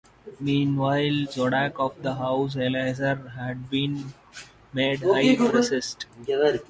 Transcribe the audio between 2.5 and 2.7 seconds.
of